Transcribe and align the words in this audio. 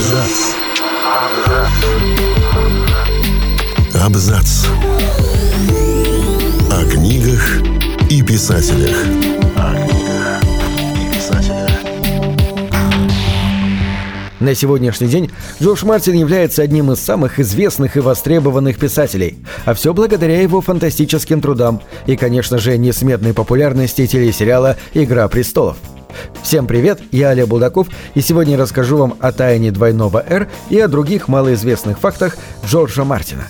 Абзац. 0.00 0.54
Абзац. 4.02 4.66
О 6.70 6.90
книгах 6.90 7.60
и 8.08 8.22
писателях. 8.22 8.96
О 9.56 9.74
книгах 9.74 10.42
и 10.96 11.14
писателях. 11.14 11.70
На 14.40 14.54
сегодняшний 14.54 15.08
день 15.08 15.30
Джордж 15.60 15.84
Мартин 15.84 16.14
является 16.14 16.62
одним 16.62 16.90
из 16.92 17.00
самых 17.00 17.38
известных 17.38 17.98
и 17.98 18.00
востребованных 18.00 18.78
писателей, 18.78 19.36
а 19.66 19.74
все 19.74 19.92
благодаря 19.92 20.40
его 20.40 20.62
фантастическим 20.62 21.42
трудам 21.42 21.82
и, 22.06 22.16
конечно 22.16 22.56
же, 22.56 22.78
несметной 22.78 23.34
популярности 23.34 24.06
телесериала 24.06 24.78
«Игра 24.94 25.28
престолов». 25.28 25.76
Всем 26.42 26.66
привет, 26.66 27.00
я 27.12 27.30
Олег 27.30 27.48
Булдаков, 27.48 27.88
и 28.14 28.20
сегодня 28.20 28.56
расскажу 28.56 28.96
вам 28.96 29.14
о 29.20 29.32
тайне 29.32 29.70
двойного 29.70 30.24
«Р» 30.26 30.48
и 30.68 30.78
о 30.78 30.88
других 30.88 31.28
малоизвестных 31.28 31.98
фактах 31.98 32.36
Джорджа 32.66 33.04
Мартина. 33.04 33.48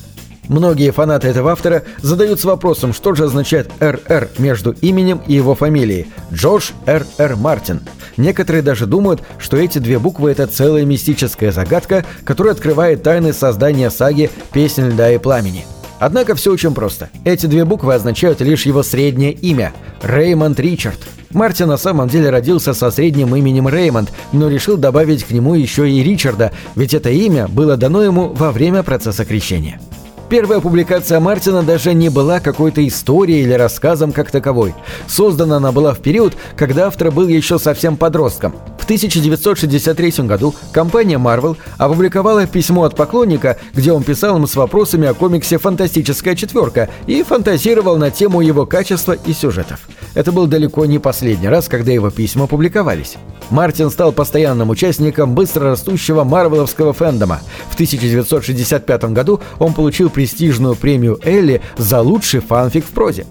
Многие 0.51 0.91
фанаты 0.91 1.29
этого 1.29 1.53
автора 1.53 1.85
задаются 2.03 2.49
вопросом, 2.49 2.93
что 2.93 3.15
же 3.15 3.25
означает 3.25 3.71
«РР» 3.79 4.31
между 4.39 4.73
именем 4.73 5.23
и 5.29 5.35
его 5.35 5.55
фамилией– 5.55 6.09
Джордж 6.33 6.73
Р.Р. 6.87 7.37
Мартин. 7.37 7.83
Некоторые 8.17 8.61
даже 8.61 8.87
думают, 8.87 9.23
что 9.39 9.57
эти 9.57 9.79
две 9.79 10.01
буквы– 10.01 10.31
это 10.33 10.49
целая 10.49 10.85
мистическая 10.85 11.53
загадка, 11.53 12.05
которая 12.25 12.55
открывает 12.55 13.05
тайны 13.05 13.33
создания 13.33 13.91
саги 13.91 14.29
«Песнь 14.53 14.89
льда 14.89 15.13
и 15.13 15.19
пламени». 15.19 15.67
Однако 16.01 16.35
все 16.35 16.51
очень 16.51 16.75
просто. 16.75 17.11
Эти 17.25 17.47
две 17.47 17.65
буквы 17.65 17.95
означают 17.95 18.41
лишь 18.41 18.67
его 18.67 18.83
среднее 18.83 19.31
имя– 19.31 19.73
Реймонд 20.03 20.59
Ричард. 20.59 20.99
Мартин 21.33 21.69
на 21.69 21.77
самом 21.77 22.09
деле 22.09 22.31
родился 22.31 22.75
со 22.75 22.91
средним 22.91 23.37
именем 23.37 23.69
Реймонд, 23.69 24.13
но 24.33 24.49
решил 24.49 24.77
добавить 24.77 25.25
к 25.25 25.31
нему 25.31 25.55
еще 25.55 25.89
и 25.89 26.03
Ричарда, 26.03 26.51
ведь 26.75 26.93
это 26.93 27.11
имя 27.11 27.47
было 27.47 27.77
дано 27.77 28.03
ему 28.03 28.29
во 28.29 28.51
время 28.51 28.83
процесса 28.83 29.25
крещения. 29.25 29.81
Первая 30.29 30.61
публикация 30.61 31.19
Мартина 31.19 31.65
даже 31.65 31.93
не 31.93 32.09
была 32.09 32.39
какой-то 32.39 32.87
историей 32.87 33.43
или 33.43 33.53
рассказом 33.53 34.13
как 34.13 34.31
таковой. 34.31 34.75
Создана 35.09 35.57
она 35.57 35.73
была 35.73 35.93
в 35.93 35.99
период, 35.99 36.35
когда 36.57 36.87
автор 36.87 37.11
был 37.11 37.27
еще 37.27 37.59
совсем 37.59 37.97
подростком. 37.97 38.55
В 38.79 38.85
1963 38.85 40.27
году 40.27 40.55
компания 40.73 41.17
Marvel 41.17 41.57
опубликовала 41.79 42.47
письмо 42.47 42.85
от 42.85 42.95
поклонника, 42.95 43.59
где 43.75 43.93
он 43.93 44.05
писал 44.05 44.37
им 44.37 44.47
с 44.47 44.55
вопросами 44.55 45.09
о 45.09 45.15
комиксе 45.15 45.59
«Фантастическая 45.59 46.37
четверка» 46.37 46.89
и 47.09 47.25
фантазировал 47.25 47.97
на 47.99 48.13
тему 48.13 48.41
его 48.41 48.67
качества 48.67 49.13
и 49.13 49.33
сюжетов. 49.33 49.81
Это 50.15 50.33
был 50.33 50.47
далеко 50.47 50.87
не 50.87 50.99
последний 50.99 51.49
раз, 51.49 51.69
когда 51.69 51.93
его 51.93 52.11
письма 52.11 52.47
публиковались. 52.47 53.17
Мартин 53.51 53.91
стал 53.91 54.13
постоянным 54.13 54.71
участником 54.71 55.35
быстро 55.35 55.71
растущего 55.71 56.25
марвеловского 56.25 56.93
фэндома. 56.93 57.41
В 57.69 57.75
1965 57.75 59.05
году 59.13 59.41
он 59.59 59.75
получил 59.75 60.09
престижную 60.09 60.77
премию 60.77 61.19
Элли 61.25 61.61
за 61.77 62.01
лучший 62.01 62.41
фанфик 62.41 62.85
в 62.85 62.91
прозе. 62.91 63.27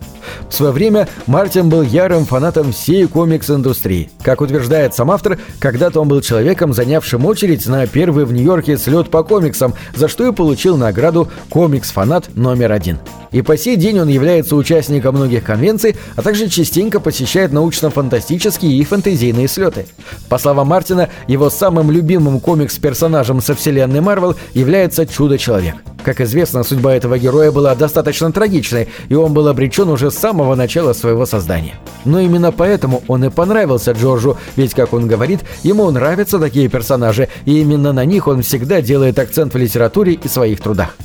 В 0.49 0.53
свое 0.53 0.71
время 0.71 1.07
Мартин 1.25 1.69
был 1.69 1.81
ярым 1.81 2.25
фанатом 2.25 2.71
всей 2.73 3.07
комикс-индустрии. 3.07 4.09
Как 4.21 4.41
утверждает 4.41 4.93
сам 4.93 5.11
автор, 5.11 5.39
когда-то 5.59 6.01
он 6.01 6.07
был 6.07 6.21
человеком, 6.21 6.73
занявшим 6.73 7.25
очередь 7.25 7.65
на 7.67 7.87
первый 7.87 8.25
в 8.25 8.33
Нью-Йорке 8.33 8.77
слет 8.77 9.09
по 9.09 9.23
комиксам, 9.23 9.73
за 9.95 10.07
что 10.07 10.27
и 10.27 10.33
получил 10.33 10.77
награду 10.77 11.29
«Комикс-фанат 11.49 12.35
номер 12.35 12.71
один». 12.71 12.99
И 13.31 13.41
по 13.41 13.57
сей 13.57 13.75
день 13.75 13.99
он 13.99 14.07
является 14.07 14.55
участником 14.55 15.15
многих 15.15 15.43
конвенций, 15.43 15.95
а 16.15 16.21
также 16.21 16.49
частенько 16.49 16.99
посещает 16.99 17.51
научно-фантастические 17.51 18.73
и 18.73 18.83
фэнтезийные 18.83 19.47
слеты. 19.47 19.85
По 20.29 20.37
словам 20.37 20.67
Мартина, 20.67 21.09
его 21.27 21.49
самым 21.49 21.91
любимым 21.91 22.39
комикс-персонажем 22.39 23.41
со 23.41 23.55
вселенной 23.55 24.01
Марвел 24.01 24.35
является 24.53 25.05
Чудо-человек. 25.05 25.75
Как 26.03 26.21
известно, 26.21 26.63
судьба 26.63 26.95
этого 26.95 27.19
героя 27.19 27.51
была 27.51 27.75
достаточно 27.75 28.31
трагичной, 28.31 28.87
и 29.09 29.15
он 29.15 29.33
был 29.33 29.47
обречен 29.47 29.89
уже 29.89 30.11
с 30.11 30.17
самого 30.17 30.55
начала 30.55 30.93
своего 30.93 31.25
создания. 31.25 31.75
Но 32.05 32.19
именно 32.19 32.51
поэтому 32.51 33.03
он 33.07 33.25
и 33.25 33.29
понравился 33.29 33.91
Джорджу, 33.91 34.37
ведь, 34.55 34.73
как 34.73 34.93
он 34.93 35.07
говорит, 35.07 35.41
ему 35.63 35.89
нравятся 35.91 36.39
такие 36.39 36.69
персонажи, 36.69 37.27
и 37.45 37.59
именно 37.59 37.91
на 37.91 38.05
них 38.05 38.27
он 38.27 38.41
всегда 38.41 38.81
делает 38.81 39.19
акцент 39.19 39.53
в 39.53 39.57
литературе 39.57 40.13
и 40.13 40.27
своих 40.27 40.61
трудах. 40.61 40.95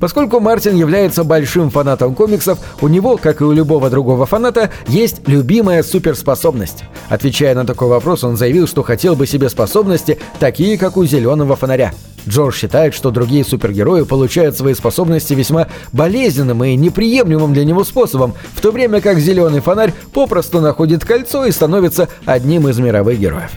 Поскольку 0.00 0.40
Мартин 0.40 0.76
является 0.76 1.24
большим 1.24 1.70
фанатом 1.70 2.14
комиксов, 2.14 2.58
у 2.80 2.88
него, 2.88 3.16
как 3.16 3.40
и 3.40 3.44
у 3.44 3.52
любого 3.52 3.90
другого 3.90 4.26
фаната, 4.26 4.70
есть 4.86 5.26
любимая 5.26 5.82
суперспособность. 5.82 6.84
Отвечая 7.08 7.54
на 7.54 7.64
такой 7.64 7.88
вопрос, 7.88 8.24
он 8.24 8.36
заявил, 8.36 8.66
что 8.66 8.82
хотел 8.82 9.16
бы 9.16 9.26
себе 9.26 9.48
способности, 9.48 10.18
такие 10.38 10.78
как 10.78 10.96
у 10.96 11.04
зеленого 11.04 11.56
фонаря. 11.56 11.92
Джордж 12.28 12.56
считает, 12.56 12.94
что 12.94 13.10
другие 13.10 13.44
супергерои 13.44 14.02
получают 14.02 14.56
свои 14.56 14.74
способности 14.74 15.34
весьма 15.34 15.68
болезненным 15.92 16.62
и 16.64 16.74
неприемлемым 16.76 17.54
для 17.54 17.64
него 17.64 17.84
способом, 17.84 18.34
в 18.54 18.60
то 18.60 18.70
время 18.70 19.00
как 19.00 19.18
зеленый 19.18 19.60
фонарь 19.60 19.94
попросту 20.12 20.60
находит 20.60 21.04
кольцо 21.04 21.46
и 21.46 21.52
становится 21.52 22.08
одним 22.26 22.68
из 22.68 22.78
мировых 22.78 23.18
героев. 23.18 23.50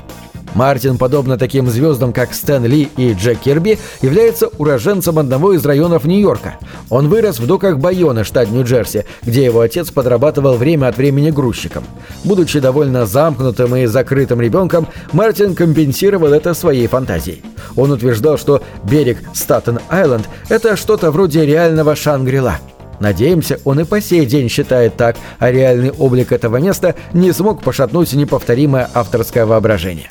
Мартин, 0.54 0.98
подобно 0.98 1.38
таким 1.38 1.70
звездам, 1.70 2.14
как 2.14 2.34
Стэн 2.34 2.66
Ли 2.66 2.90
и 2.98 3.14
Джек 3.14 3.40
Кирби, 3.40 3.80
является 4.02 4.48
уроженцем 4.48 5.18
одного 5.18 5.54
из 5.54 5.66
районов 5.66 6.06
Нью-Йорка. 6.06 6.56
Он 6.90 7.08
вырос 7.08 7.40
в 7.40 7.48
доках 7.48 7.78
Байона, 7.80 8.24
штат 8.24 8.50
Нью-Джерси, 8.50 9.06
где 9.24 9.46
его 9.46 9.62
отец 9.62 9.92
подрабатывал 9.92 10.58
время 10.58 10.88
от 10.88 10.98
времени 10.98 11.32
грузчиком. 11.32 11.84
Будучи 12.24 12.60
довольно 12.60 13.06
замкнутым 13.06 13.76
и 13.78 13.86
закрытым 13.86 14.42
ребенком, 14.42 14.88
Мартин 15.14 15.56
компенсировал 15.56 16.34
это 16.34 16.54
своей 16.54 16.88
фантазией. 16.88 17.44
Он 17.76 17.92
утверждал, 17.92 18.38
что 18.38 18.62
берег 18.84 19.20
Статен-Айленд– 19.34 20.28
это 20.50 20.76
что-то 20.76 21.12
вроде 21.12 21.46
реального 21.46 21.96
Шангрила. 21.96 22.58
Надеемся, 23.00 23.60
он 23.66 23.80
и 23.80 23.84
по 23.84 24.00
сей 24.00 24.28
день 24.28 24.48
считает 24.48 24.96
так, 24.96 25.16
а 25.40 25.50
реальный 25.50 25.90
облик 25.90 26.32
этого 26.32 26.58
места 26.58 26.94
не 27.14 27.32
смог 27.32 27.64
пошатнуть 27.64 28.14
неповторимое 28.14 28.88
авторское 28.94 29.48
воображение. 29.48 30.08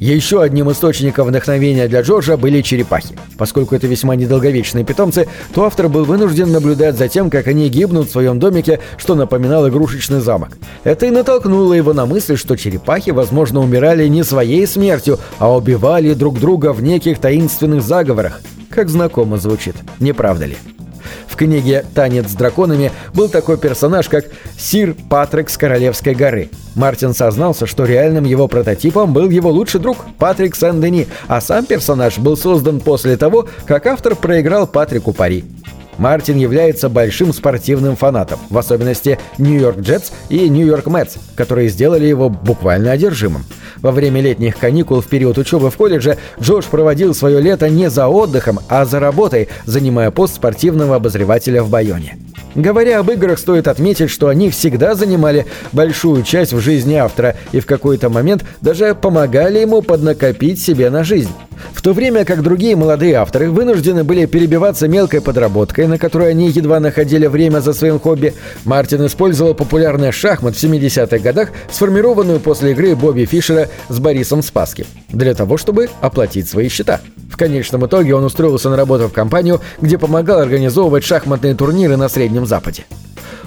Еще 0.00 0.40
одним 0.40 0.72
источником 0.72 1.28
вдохновения 1.28 1.86
для 1.86 2.00
Джорджа 2.00 2.38
были 2.38 2.62
черепахи. 2.62 3.18
Поскольку 3.36 3.74
это 3.74 3.86
весьма 3.86 4.16
недолговечные 4.16 4.82
питомцы, 4.82 5.28
то 5.52 5.66
автор 5.66 5.90
был 5.90 6.06
вынужден 6.06 6.50
наблюдать 6.50 6.96
за 6.96 7.06
тем, 7.06 7.28
как 7.28 7.46
они 7.48 7.68
гибнут 7.68 8.08
в 8.08 8.10
своем 8.10 8.38
домике, 8.38 8.80
что 8.96 9.14
напоминал 9.14 9.68
игрушечный 9.68 10.20
замок. 10.20 10.56
Это 10.84 11.04
и 11.04 11.10
натолкнуло 11.10 11.74
его 11.74 11.92
на 11.92 12.06
мысль, 12.06 12.38
что 12.38 12.56
черепахи, 12.56 13.10
возможно, 13.10 13.60
умирали 13.60 14.08
не 14.08 14.24
своей 14.24 14.66
смертью, 14.66 15.18
а 15.38 15.54
убивали 15.54 16.14
друг 16.14 16.40
друга 16.40 16.72
в 16.72 16.82
неких 16.82 17.18
таинственных 17.18 17.82
заговорах. 17.82 18.40
Как 18.70 18.88
знакомо 18.88 19.36
звучит, 19.36 19.74
не 19.98 20.14
правда 20.14 20.46
ли? 20.46 20.56
В 21.26 21.36
книге 21.36 21.84
«Танец 21.94 22.28
с 22.28 22.34
драконами» 22.34 22.92
был 23.14 23.28
такой 23.28 23.56
персонаж, 23.58 24.08
как 24.08 24.26
Сир 24.58 24.94
Патрик 25.08 25.50
с 25.50 25.56
Королевской 25.56 26.14
горы. 26.14 26.50
Мартин 26.74 27.14
сознался, 27.14 27.66
что 27.66 27.84
реальным 27.84 28.24
его 28.24 28.48
прототипом 28.48 29.12
был 29.12 29.30
его 29.30 29.50
лучший 29.50 29.80
друг 29.80 29.98
Патрик 30.18 30.56
Сен-Дени, 30.56 31.06
а 31.28 31.40
сам 31.40 31.66
персонаж 31.66 32.18
был 32.18 32.36
создан 32.36 32.80
после 32.80 33.16
того, 33.16 33.48
как 33.66 33.86
автор 33.86 34.14
проиграл 34.14 34.66
Патрику 34.66 35.12
пари. 35.12 35.44
Мартин 35.98 36.38
является 36.38 36.88
большим 36.88 37.32
спортивным 37.34 37.94
фанатом, 37.94 38.38
в 38.48 38.56
особенности 38.56 39.18
Нью-Йорк 39.36 39.80
Джетс 39.80 40.12
и 40.30 40.48
Нью-Йорк 40.48 40.86
Мэтс, 40.86 41.16
которые 41.34 41.68
сделали 41.68 42.06
его 42.06 42.30
буквально 42.30 42.92
одержимым. 42.92 43.44
Во 43.82 43.92
время 43.92 44.20
летних 44.20 44.58
каникул 44.58 45.00
в 45.00 45.06
период 45.06 45.38
учебы 45.38 45.70
в 45.70 45.76
колледже 45.76 46.18
Джордж 46.40 46.66
проводил 46.70 47.14
свое 47.14 47.40
лето 47.40 47.68
не 47.68 47.88
за 47.88 48.08
отдыхом, 48.08 48.60
а 48.68 48.84
за 48.84 49.00
работой, 49.00 49.48
занимая 49.64 50.10
пост 50.10 50.36
спортивного 50.36 50.96
обозревателя 50.96 51.62
в 51.62 51.70
Байоне. 51.70 52.18
Говоря 52.54 52.98
об 52.98 53.10
играх, 53.10 53.38
стоит 53.38 53.68
отметить, 53.68 54.10
что 54.10 54.28
они 54.28 54.50
всегда 54.50 54.94
занимали 54.94 55.46
большую 55.72 56.24
часть 56.24 56.52
в 56.52 56.60
жизни 56.60 56.94
автора 56.94 57.36
и 57.52 57.60
в 57.60 57.66
какой-то 57.66 58.08
момент 58.08 58.44
даже 58.60 58.94
помогали 58.94 59.60
ему 59.60 59.82
поднакопить 59.82 60.60
себе 60.60 60.90
на 60.90 61.04
жизнь. 61.04 61.30
В 61.72 61.82
то 61.82 61.92
время 61.92 62.24
как 62.24 62.42
другие 62.42 62.76
молодые 62.76 63.14
авторы 63.14 63.50
вынуждены 63.50 64.04
были 64.04 64.26
перебиваться 64.26 64.88
мелкой 64.88 65.20
подработкой, 65.20 65.86
на 65.86 65.98
которой 65.98 66.30
они 66.30 66.50
едва 66.50 66.80
находили 66.80 67.26
время 67.26 67.60
за 67.60 67.72
своим 67.72 67.98
хобби, 67.98 68.34
Мартин 68.64 69.06
использовал 69.06 69.54
популярный 69.54 70.12
шахмат 70.12 70.56
в 70.56 70.62
70-х 70.62 71.18
годах, 71.18 71.50
сформированную 71.70 72.40
после 72.40 72.72
игры 72.72 72.94
Бобби 72.94 73.24
Фишера 73.24 73.68
с 73.88 73.98
Борисом 73.98 74.42
Спасским, 74.42 74.86
для 75.08 75.34
того, 75.34 75.56
чтобы 75.56 75.88
оплатить 76.00 76.48
свои 76.48 76.68
счета. 76.68 77.00
В 77.30 77.36
конечном 77.36 77.86
итоге 77.86 78.14
он 78.14 78.24
устроился 78.24 78.68
на 78.70 78.76
работу 78.76 79.08
в 79.08 79.12
компанию, 79.12 79.60
где 79.80 79.98
помогал 79.98 80.40
организовывать 80.40 81.04
шахматные 81.04 81.54
турниры 81.54 81.96
на 81.96 82.08
Среднем 82.08 82.46
Западе. 82.46 82.84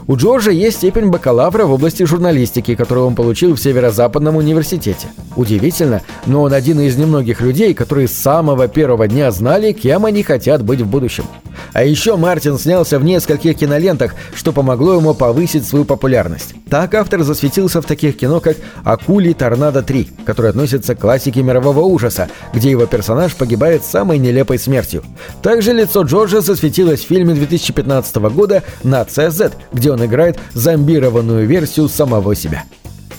У 0.08 0.16
Джорджа 0.16 0.52
есть 0.52 0.78
степень 0.78 1.10
бакалавра 1.10 1.66
в 1.66 1.72
области 1.72 2.04
журналистики, 2.04 2.76
которую 2.76 3.08
он 3.08 3.16
получил 3.16 3.56
в 3.56 3.60
Северо-Западном 3.60 4.36
университете. 4.36 5.08
Удивительно, 5.36 6.02
но 6.26 6.42
он 6.44 6.54
один 6.54 6.80
из 6.82 6.98
немногих 6.98 7.42
людей, 7.42 7.74
которые 7.74 8.08
с 8.08 8.14
самого 8.14 8.68
первого 8.68 9.08
дня 9.08 9.32
знали, 9.32 9.72
кем 9.72 10.06
они 10.06 10.24
хотят 10.24 10.64
быть 10.64 10.82
в 10.82 10.88
будущем. 10.88 11.26
А 11.74 11.84
еще 11.84 12.16
Мартин 12.18 12.58
снялся 12.60 13.00
в 13.00 13.04
нескольких 13.04 13.58
кинолентах, 13.58 14.16
что 14.36 14.52
помогло 14.52 14.94
ему 14.94 15.14
повысить 15.14 15.66
свою 15.66 15.86
популярность. 15.86 16.54
Так 16.70 16.94
автор 16.94 17.24
засветился 17.24 17.82
в 17.82 17.86
таких 17.86 18.18
кино, 18.18 18.40
как 18.40 18.58
«Акули 18.84 19.34
Торнадо 19.34 19.80
3», 19.80 20.24
который 20.26 20.52
относится 20.52 20.96
к 20.96 21.00
классике 21.00 21.42
мирового 21.42 21.82
ужаса, 21.82 22.30
где 22.54 22.72
его 22.72 22.86
персонаж 22.86 23.36
погибает 23.36 23.84
самой 23.84 24.20
нелепой 24.20 24.60
смертью. 24.60 25.04
Также 25.42 25.74
лицо 25.74 26.04
Джорджа 26.04 26.42
засветилось 26.42 27.02
в 27.02 27.08
фильме 27.08 27.34
2015 27.34 28.16
года 28.16 28.64
«На 28.84 29.02
CZ», 29.02 29.54
где 29.74 29.92
он 29.92 30.06
играет 30.06 30.40
зомбированную 30.54 31.48
версию 31.48 31.90
самого 31.90 32.36
себя. 32.36 32.64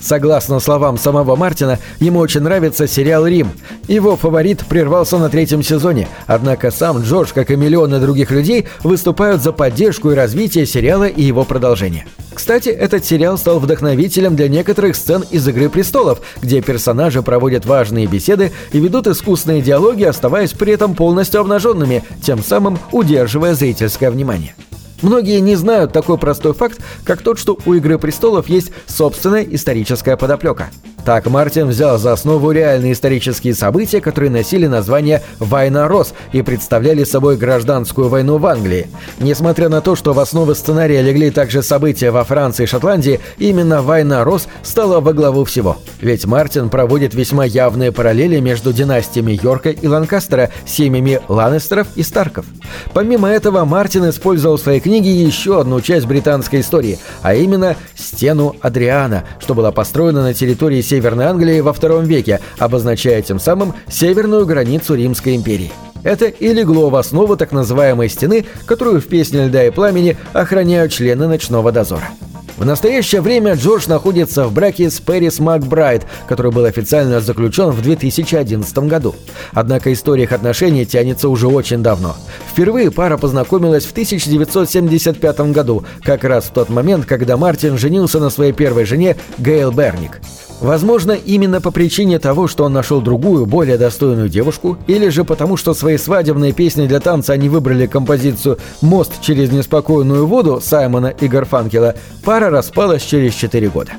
Согласно 0.05 0.61
словам 0.61 0.99
самого 0.99 1.35
Мартина, 1.35 1.79
ему 1.99 2.19
очень 2.19 2.43
нравится 2.43 2.87
сериал 2.87 3.27
«Рим». 3.27 3.53
Его 3.89 4.17
фаворит 4.17 4.67
прервался 4.67 5.17
на 5.17 5.31
третьем 5.31 5.62
сезоне, 5.62 6.09
однако 6.27 6.71
сам 6.71 7.01
Джордж, 7.01 7.31
как 7.35 7.51
и 7.51 7.56
миллионы 7.56 7.99
других 8.01 8.31
людей, 8.31 8.67
выступают 8.83 9.43
за 9.43 9.53
поддержку 9.53 10.11
и 10.11 10.15
развитие 10.15 10.67
сериала 10.67 11.05
и 11.05 11.23
его 11.23 11.45
продолжения. 11.45 12.06
Кстати, 12.35 12.69
этот 12.69 13.06
сериал 13.06 13.39
стал 13.39 13.61
вдохновителем 13.61 14.37
для 14.37 14.49
некоторых 14.49 14.95
сцен 14.97 15.25
из 15.31 15.49
«Игры 15.49 15.71
престолов», 15.71 16.21
где 16.43 16.61
персонажи 16.61 17.23
проводят 17.23 17.65
важные 17.65 18.06
беседы 18.06 18.53
и 18.73 18.81
ведут 18.81 19.06
искусные 19.06 19.62
диалоги, 19.62 20.05
оставаясь 20.05 20.53
при 20.53 20.75
этом 20.75 20.95
полностью 20.95 21.41
обнаженными, 21.41 22.05
тем 22.23 22.43
самым 22.43 22.79
удерживая 22.93 23.55
зрительское 23.55 24.11
внимание. 24.11 24.55
Многие 25.02 25.41
не 25.41 25.56
знают 25.56 25.93
такой 25.93 26.19
простой 26.19 26.55
факт, 26.55 26.81
как 27.05 27.20
тот, 27.23 27.38
что 27.38 27.58
у 27.67 27.75
«Игры 27.75 27.99
престолов» 27.99 28.49
есть 28.49 28.73
собственная 28.87 29.44
историческая 29.44 30.17
подоплека. 30.17 30.70
Так 31.05 31.27
Мартин 31.27 31.69
взял 31.69 31.99
за 31.99 32.12
основу 32.12 32.51
реальные 32.51 32.95
исторические 32.95 33.55
события, 33.55 34.01
которые 34.01 34.31
носили 34.31 34.67
название 34.67 35.23
«Война 35.39 35.87
Рос» 35.87 36.15
и 36.33 36.41
представляли 36.41 37.05
собой 37.05 37.37
гражданскую 37.37 38.09
войну 38.09 38.39
в 38.39 38.47
Англии. 38.47 38.89
Несмотря 39.19 39.69
на 39.69 39.83
то, 39.83 39.97
что 39.97 40.15
в 40.15 40.19
основу 40.19 40.55
сценария 40.55 41.03
легли 41.03 41.31
также 41.31 41.62
события 41.62 42.11
во 42.11 42.25
Франции 42.25 42.62
и 42.62 42.67
Шотландии, 42.67 43.21
именно 43.37 43.83
«Война 43.83 44.25
Рос» 44.25 44.49
стала 44.62 45.01
во 45.01 45.12
главу 45.12 45.45
всего. 45.45 45.77
Ведь 46.01 46.25
Мартин 46.25 46.71
проводит 46.71 47.12
весьма 47.12 47.45
явные 47.45 47.93
параллели 47.93 48.41
между 48.41 48.73
династиями 48.73 49.39
Йорка 49.43 49.71
и 49.71 49.87
Ланкастера, 49.87 50.51
семьями 50.65 51.21
Ланнестеров 51.29 51.89
и 51.97 52.03
Старков. 52.03 52.47
Помимо 52.95 53.29
этого, 53.29 53.67
Мартин 53.67 54.09
использовал 54.09 54.56
в 54.56 54.62
своей 54.62 54.81
книге 54.81 55.12
еще 55.12 55.61
одну 55.61 55.83
часть 55.83 56.06
британской 56.06 56.61
истории, 56.61 56.99
а 57.21 57.35
именно 57.35 57.77
«Стену 57.95 58.56
Адриана», 58.62 59.25
что 59.39 59.55
была 59.55 59.71
построена 59.71 60.23
на 60.23 60.33
территории 60.33 60.81
Северной 60.94 61.26
Англии 61.26 61.58
во 61.58 61.73
втором 61.73 62.05
веке, 62.05 62.38
обозначая 62.56 63.20
тем 63.20 63.41
самым 63.41 63.75
северную 63.88 64.46
границу 64.46 64.94
Римской 64.94 65.35
империи. 65.35 65.73
Это 66.05 66.26
и 66.26 66.52
легло 66.52 66.88
в 66.88 66.94
основу 66.94 67.37
так 67.37 67.50
называемой 67.50 68.08
стены, 68.08 68.46
которую 68.64 69.00
в 69.00 69.06
«Песне 69.08 69.46
льда 69.46 69.64
и 69.64 69.70
пламени» 69.70 70.17
охраняют 70.32 70.93
члены 70.93 71.26
ночного 71.26 71.73
дозора. 71.73 72.11
В 72.56 72.65
настоящее 72.65 73.21
время 73.21 73.55
Джордж 73.55 73.89
находится 73.89 74.47
в 74.47 74.53
браке 74.53 74.89
с 74.89 75.01
Пэрис 75.01 75.41
Макбрайт, 75.41 76.06
который 76.29 76.53
был 76.53 76.65
официально 76.65 77.21
заключен 77.21 77.71
в 77.71 77.83
2011 77.83 78.79
году. 78.79 79.17
Однако 79.53 79.93
история 79.93 80.23
их 80.23 80.33
отношений 80.33 80.87
тянется 80.87 81.29
уже 81.29 81.49
очень 81.49 81.83
давно. 81.83 82.15
Впервые 82.49 82.93
пара 82.93 83.17
познакомилась 83.17 83.87
в 83.87 83.91
1975 83.91 85.41
году, 85.51 85.85
как 86.03 86.23
раз 86.23 86.45
в 86.45 86.51
тот 86.51 86.69
момент, 86.69 87.06
когда 87.06 87.37
Мартин 87.37 87.77
женился 87.77 88.21
на 88.21 88.31
своей 88.31 88.53
первой 88.53 88.85
жене 88.85 89.17
Гейл 89.39 89.73
Берник. 89.73 90.21
Возможно, 90.61 91.12
именно 91.12 91.61
по 91.61 91.71
причине 91.71 92.19
того, 92.19 92.49
что 92.49 92.65
он 92.65 92.73
нашел 92.73 93.01
другую, 93.01 93.45
более 93.45 93.77
достойную 93.77 94.29
девушку, 94.29 94.79
или 94.87 95.09
же 95.09 95.25
потому, 95.25 95.56
что 95.56 95.75
свои 95.75 95.99
свадебные 95.99 96.53
песни 96.53 96.87
для 96.87 97.01
танца 97.01 97.33
они 97.33 97.49
выбрали 97.49 97.87
композицию 97.87 98.59
«Мост 98.81 99.21
через 99.21 99.51
неспокойную 99.51 100.27
воду» 100.27 100.61
Саймона 100.62 101.09
и 101.09 101.29
Гарфанкела, 101.29 101.97
пара 102.25 102.44
распалась 102.50 103.02
через 103.02 103.35
4 103.35 103.69
года. 103.69 103.93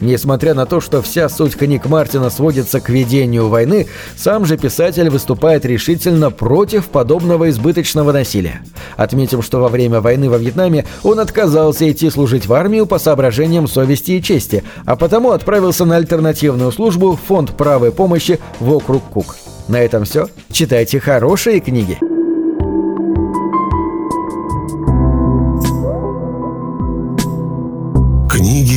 Несмотря 0.00 0.54
на 0.54 0.64
то, 0.64 0.80
что 0.80 1.02
вся 1.02 1.28
суть 1.28 1.56
книг 1.56 1.86
Мартина 1.86 2.30
сводится 2.30 2.80
к 2.80 2.88
ведению 2.88 3.48
войны, 3.48 3.86
сам 4.16 4.46
же 4.46 4.56
писатель 4.56 5.10
выступает 5.10 5.66
решительно 5.66 6.30
против 6.30 6.86
подобного 6.88 7.50
избыточного 7.50 8.10
насилия. 8.12 8.62
Отметим, 8.96 9.42
что 9.42 9.60
во 9.60 9.68
время 9.68 10.00
войны 10.00 10.30
во 10.30 10.38
Вьетнаме 10.38 10.86
он 11.02 11.20
отказался 11.20 11.90
идти 11.90 12.08
служить 12.08 12.46
в 12.46 12.52
армию 12.54 12.86
по 12.86 12.98
соображениям 12.98 13.68
совести 13.68 14.12
и 14.12 14.22
чести, 14.22 14.64
а 14.86 14.96
потому 14.96 15.32
отправился 15.32 15.84
на 15.84 15.96
альтернативную 15.96 16.72
службу 16.72 17.18
фонд 17.28 17.50
правой 17.56 17.92
помощи 17.92 18.40
в 18.58 18.72
округ 18.72 19.02
Кук. 19.10 19.36
На 19.68 19.80
этом 19.80 20.04
все. 20.04 20.28
Читайте 20.50 20.98
хорошие 20.98 21.60
книги. 21.60 22.09